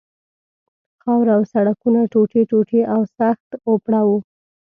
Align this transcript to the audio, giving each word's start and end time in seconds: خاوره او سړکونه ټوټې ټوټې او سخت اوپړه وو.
خاوره 1.01 1.31
او 1.37 1.41
سړکونه 1.53 1.99
ټوټې 2.11 2.41
ټوټې 2.49 2.81
او 2.93 3.01
سخت 3.17 3.49
اوپړه 3.67 4.01
وو. 4.07 4.17